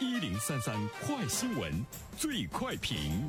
[0.00, 1.72] 一零三三快新闻，
[2.16, 3.28] 最快评。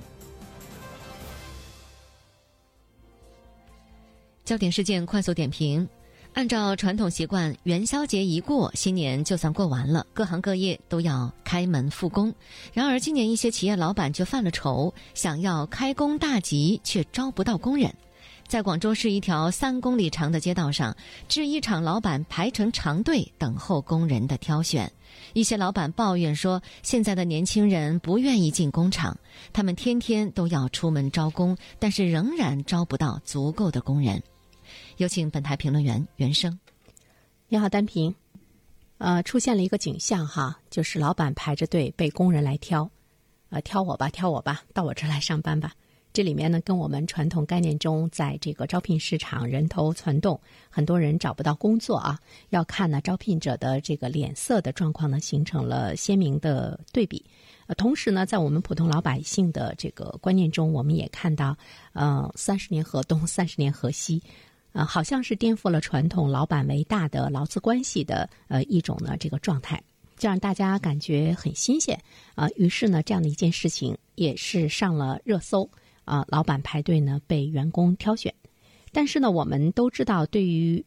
[4.45, 5.87] 焦点事件快速点评。
[6.35, 12.31] 按照传统习惯，元宵节一过，新年就算过完了，各行各业都要开门复工。
[12.71, 17.91] 然而，今年一些企业老板却犯了愁，想要开工大吉，却招不到工人。
[18.49, 24.91] 在广州市一条三公里长的街道上，制衣厂老板排成长队等候工人的挑选。
[25.33, 29.15] 一些老板抱怨说，现在的年轻人不愿意进工厂，
[29.53, 34.23] 他们天天都要出门招工，但是仍然招不到足够的工人。
[34.97, 36.59] 有请本台评论员袁生。
[37.49, 38.15] 你好，单平。
[38.97, 42.89] 呃，出现了一个景象哈，就是老板排着队被工人来挑，
[43.51, 45.73] 呃，挑我吧，挑我吧，到我这儿来上班吧。
[46.19, 50.37] 这里面呢，跟我们传统概念中，在这个招聘市场人头攒动，
[50.69, 57.23] 很多人找不到工作啊，要看呢招聘者的这个脸色的状况呢，形成了鲜明的对比。
[57.67, 61.57] 呃，同时呢，在我们普通老百姓的这个观念中，我们也看到，
[61.93, 64.21] 呃，三十年河东，三十年河西。
[64.73, 69.81] 呃，好像是颠覆了传统老板为大的劳资关系的呃一种呢这个状态，
[70.17, 71.97] 这让大家感觉很新鲜
[72.35, 72.49] 啊。
[72.57, 75.69] 于是呢，这样的一件事情也是上了热搜
[76.09, 76.25] 啊。
[76.27, 78.33] 老板排队呢被员工挑选，
[78.91, 80.83] 但是呢，我们都知道，对于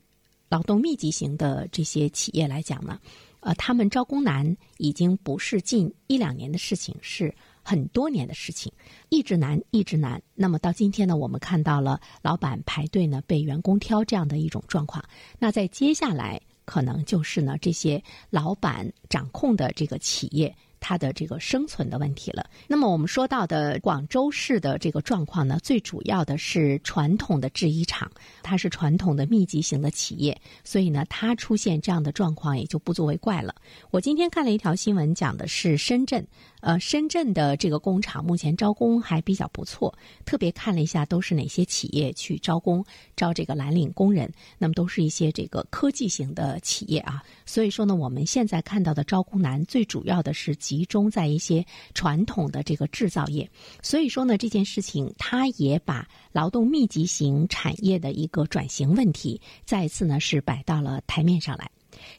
[0.49, 2.99] 劳动密集型的这些企业来讲呢，
[3.41, 7.35] 呃，他们招工难已经不是近一两年的事情，是。
[7.65, 8.73] 很多年的事情，
[9.09, 10.21] 一直难，一直难。
[10.35, 15.01] 那么到今天呢，我们看到了老板排队呢被员工挑这样的一种状况。
[15.39, 20.53] 那在接下来，可能就是呢这些老板掌控的这个企业。
[20.83, 22.45] 它的这个生存的问题了。
[22.67, 28.11] 那么我们说到的广州市的这个状况呢，最主要的是传统的制衣厂，
[28.43, 33.55] 它是传统的密集型的企业，所以呢，它出现这样的状况也就不足为怪了。
[33.93, 36.27] 我今天看了一条新闻，讲的是深圳，
[36.63, 42.83] 呃，深圳的这个工厂目前招工还比较不错，特别看了一下都是哪些企业去招工，
[43.15, 47.23] 招这个蓝领工人，那么都是一些这个科技型的企业啊。
[47.45, 50.57] 所以说呢，我们现在看到的招工难，最主要的是。
[50.63, 53.51] 集中在一些传统的这个制造业，
[53.83, 61.69] 所以说呢，这件事情它也把劳动密集型产业的一个转型问题再次呢是摆到了台面上来。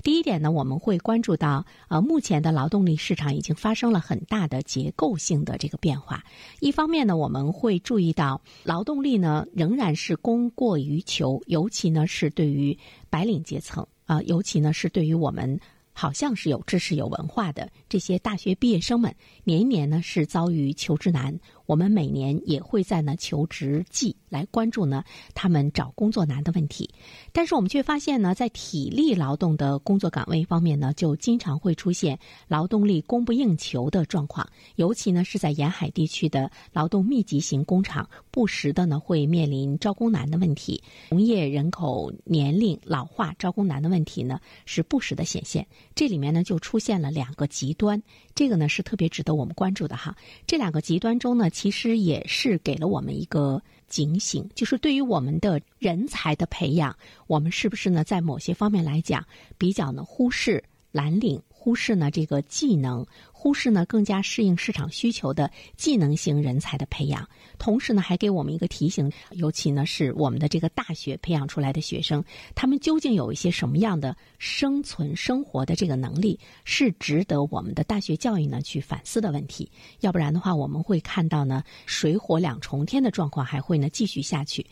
[0.03, 6.23] 第一点呢，我们会关注到，呃，目前的劳动力市场已经发生了很大的结构性的这个变化。
[6.59, 12.77] 一方面呢，我们会注意到劳动力呢仍然是供过于求，尤其呢是对于
[13.09, 15.59] 白领阶层啊，尤其呢是对于我们。
[15.95, 19.13] 好像是有知识、有文化的这些大学毕业生们，
[19.43, 21.39] 年年呢是遭遇求职难。
[21.65, 25.03] 我们每年也会在呢求职季来关注呢
[25.33, 26.89] 他们找工作难的问题，
[27.31, 32.19] 但是我们却发现呢，在体力劳动的工作岗位方面呢，就经常会出现
[32.49, 45.65] 劳动力供不应求的状况，尤其呢是在沿海地区的劳动密集型工厂，不时的呢会面临招工难的问题，农业人口年龄老化、招工难的问题呢是不时的显现。
[45.95, 48.01] 这里面呢就出现了两个极端，
[48.35, 50.15] 这个呢是特别值得我们关注的哈。
[50.45, 51.51] 这两个极端中呢。
[51.53, 56.93] 其实也是给了我们一个警醒，就是对于我们的人才的培养，
[57.27, 59.23] 我们是不是呢，在某些方面来讲，
[59.57, 61.41] 比较呢忽视蓝领。
[61.63, 67.25] 忽视呢这个技能，忽视呢更加适应市场需求的技能型人才的培养，
[67.57, 72.21] 同时呢还给我们一个提醒，尤其呢是我们的这个大学培养出来的学生，
[72.53, 79.71] 他们究竟有一些什么样的生存生活的这个能力，是值得我们的大学教育呢去反思的问题。
[80.01, 84.65] 要不然的话，我们会看到呢水火两重天的状况还会呢继续下去。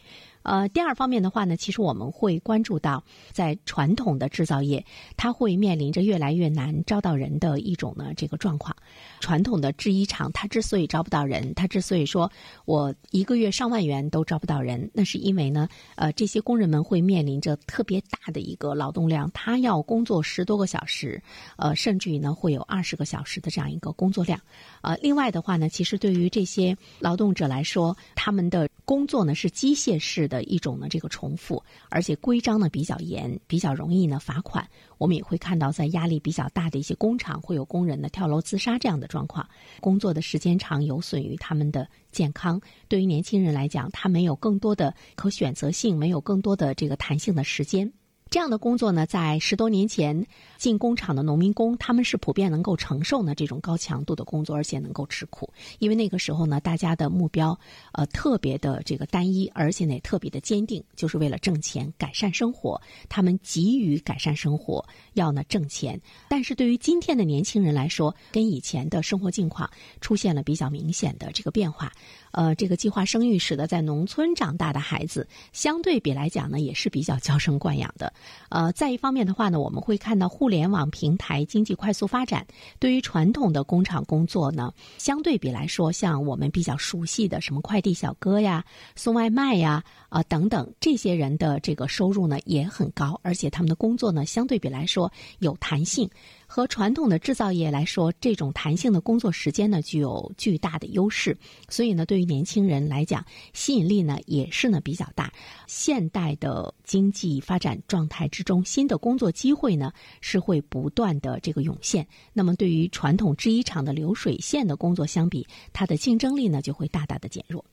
[0.43, 4.83] 呃，第二方面的话呢，其实我们会关注到，在传统的制造业，
[5.15, 8.75] 它会面临着越来越难招到人的一种呢这个状况。
[9.19, 12.31] 传统的制衣厂，它之所以招不到人，它之所以说
[12.65, 21.21] 我一个月上万元都招不到人，那是因为呢，呃，这些工人们会面临着特别大的一个劳动量，他要工作十多个小时，
[21.57, 24.39] 呃，甚至于呢会有二十个小时的这样一个工作量。
[24.81, 34.65] 呃，另外的话呢，其实对于这些劳动者来说，他们的工作呢是机械式的一种呢这个重复，而且规章呢比较严，比较容易呢罚款。
[34.97, 39.45] 我们也会看到，在压力比较大的一些工厂，会有工人呢跳楼自杀这样的状况。
[39.81, 42.61] 工作的时间长，有损于他们的健康。
[42.87, 47.91] 对于年轻人来讲，他没有更多的可选择性，没有更多的这个弹性的时间。
[48.31, 50.25] 这样的工作呢，在十多年前
[50.57, 55.51] 进工厂的农民工，他们是普遍能够承受呢这种高强度的工作，而且能够吃苦。
[55.79, 57.59] 因为那个时候呢，大家的目标
[57.91, 62.81] 呃特别的这个单一，而且呢也特别的坚定，就是为了挣钱、改善生活。
[63.09, 64.81] 他们急于改善生活，
[65.11, 65.99] 要呢挣钱。
[66.29, 69.69] 但是对于今天的年轻人来说，跟以前的生活境况
[69.99, 71.91] 出现了比较明显的这个变化。
[72.31, 78.13] 呃，这个计划生育使得在农村长大的孩子，相对比来讲呢，也是比较娇生惯养的。
[78.49, 82.45] 呃，再一方面的话呢，我们会看到互联网平台经济快速发展，
[82.79, 96.09] 对于传统的工厂工作呢，相对比来说，像我们比较熟悉的什么快递小哥呀、送外卖呀啊等等，这些人的这个收入呢也很高，而且他们的工作呢相对比来说有弹性。
[96.53, 101.37] 和传统的制造业来说，这种弹性的工作时间呢，具有巨大的优势。
[101.69, 105.31] 所以呢，对于年轻人来讲，吸引力呢也是呢比较大。
[105.65, 112.05] 现代的经济发展状态之中，新的工作机会呢是会不断的这个涌现。
[112.33, 117.63] 那么，对于传统制衣厂的流水线的工作相比，它的竞争力呢就会大大的减弱。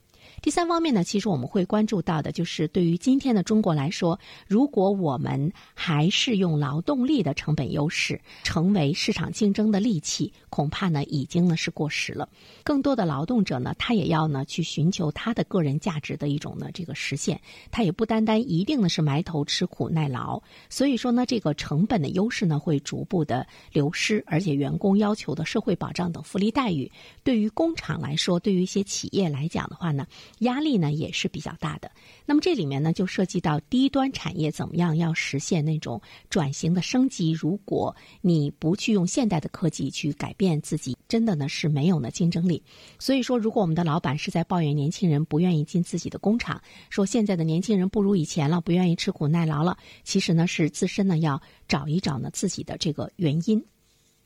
[0.40, 12.28] 第三方面呢，其实我们会关注到的，就是对于今天的中国来说，如果我们还是用劳动力的成本优势成为市场竞争的利器，恐怕呢已经呢是过时了。
[12.62, 17.40] 更多的劳动者呢，他也要呢去寻求他的个人价值的一种呢这个实现，
[17.72, 20.40] 他也不单单一定呢是埋头吃苦耐劳。
[20.70, 26.90] 所以说呢，这个成本的优势呢会逐步的流失，而且员工要求的社会保障等福利待遇，
[27.24, 30.06] 对于工厂来说，对于一些企业来讲的话呢。
[30.40, 31.90] 压力呢也是比较大的。
[32.24, 37.30] 那么这里面呢就涉及到低端产业怎么样要实现那种转型的升级。
[37.30, 42.62] 如果你不去用现代的科技去改变自己，真的呢是没有呢竞争力。
[42.98, 46.60] 所以说，如果我们的老板是在抱怨年轻人不愿意进自己的工厂，
[46.90, 53.64] 说现在的年轻人不如以前了，不愿意吃苦耐劳了，其实呢是自身呢要找一找呢自己的这个原因。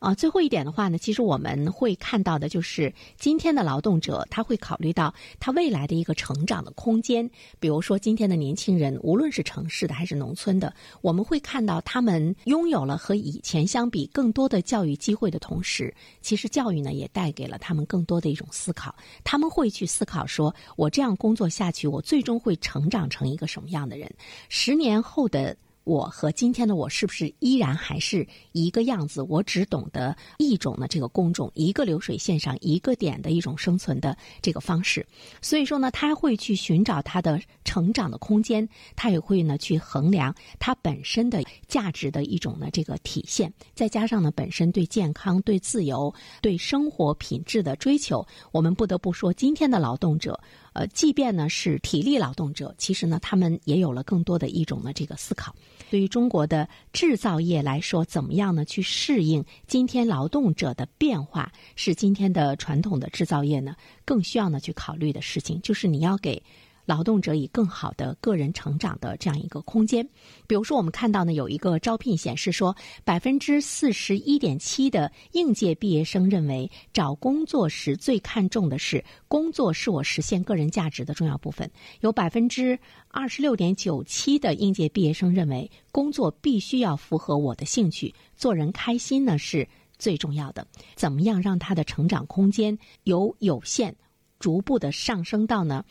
[0.02, 7.30] 啊，最后一点的话呢，其实我们会看到的就是今天的劳动者，他会考虑到他未来的一个成长的空间。
[7.60, 18.92] 比如说，今天的年轻人，无论是城市的还是农村的，我们会看到他们拥有了和以前相比更多的教育机会的同时，其实教育呢也带给了他们更多的一种思考。
[19.22, 24.12] 他们会去思考说，我这样工作下去，我最终会成长成一个什么样的人？
[24.48, 25.56] 十年后的。
[25.84, 29.20] 我和今天的我是不是依然还是一个样子？
[29.22, 35.04] 我只懂得一种的这个工种，一个流水线上一个点的一种生存的这个方式。
[35.40, 43.52] 所以说呢，他会去寻找他的成长的空间，他也会呢去衡量他本身的价值的一种呢这个体现。
[43.74, 50.38] 再加上呢，本身对健康、对自由、对生活品质的追求，我们不得不说，今天的劳动者。
[50.72, 55.54] 呃，即便呢是体力劳动者，其实呢他们也有了更多的一种呢这个思考。
[55.90, 65.60] 对于中国的制造业来说，怎么样呢去适应今天劳动者的变化，是今天的传统的制造业呢更需要呢去考虑的事情。
[65.62, 66.42] 就是你要给。
[66.84, 70.08] 劳动者以更好的个人成长的这样一个空间，
[70.46, 72.74] 比如说，我们看到呢，有一个招聘显示说，
[73.04, 81.68] 百分之四十一点七的应届毕业生认为，找工作时最看重的是工作是我实现个人价值的重要部分；
[82.00, 89.68] 有百分之二十六点九七的应届毕业生认为，工作必须要符合我的兴趣，做人开心呢是
[89.98, 90.66] 最重要的。
[90.96, 93.94] 怎么样让他的成长空间由有限
[94.40, 95.84] 逐步的上升到呢？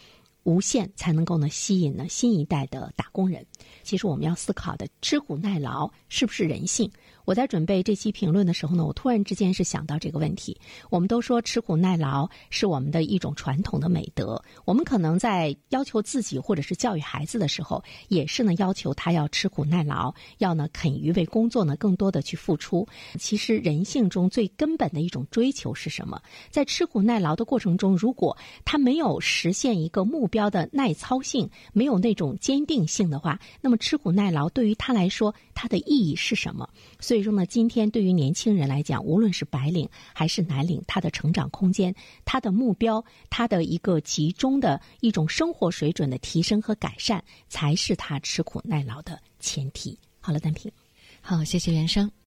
[0.43, 3.45] 无限才能够呢吸引呢新一代的打工人。
[3.83, 6.91] 其实我们要思考的，吃苦耐劳是不是人性？
[7.31, 10.59] 我在准备这期评论的时候呢，我突然之间是想到这个问题。
[10.89, 22.85] 我们都说吃苦耐劳是我们的一种传统的美德，我们可能在要求自己或者是教育孩子的时候，也是呢要求他要吃苦耐劳，要呢肯于为工作呢更多的去付出。
[23.17, 26.21] 其实人性中最根本的一种追求是什么？
[26.49, 36.67] 在吃苦耐劳的过程中，如果他没有实现一个目标的耐操性，没有那种坚定性的话，那么吃苦耐劳对于他来说，它的意义是什么？
[36.99, 49.97] 所以说呢，今天对于年轻人来讲，无论是白领还是蓝领，他的成长空间、他的目标、他的一个集中的一种生活水准的提升和改善，才是他吃苦耐劳的前提。
[50.19, 50.69] 好了，单平，
[51.21, 52.11] 好，谢谢袁生。